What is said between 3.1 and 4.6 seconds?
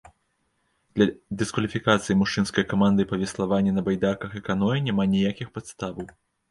па веславанні на байдарках і